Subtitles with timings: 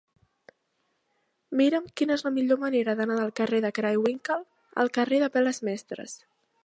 [1.59, 4.43] Mira'm quina és la millor manera d'anar del carrer de Craywinckel
[4.85, 6.17] al carrer d'Apel·les Mestres.